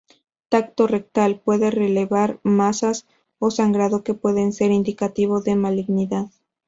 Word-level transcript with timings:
Tacto 0.49 0.87
rectal: 0.87 1.39
puede 1.41 1.69
relevar 1.69 2.39
masas 2.41 3.05
o 3.37 3.51
sangrado 3.51 4.03
que 4.03 4.15
puede 4.15 4.51
ser 4.51 4.71
indicativo 4.71 5.41
de 5.41 5.55
malignidad. 5.55 6.31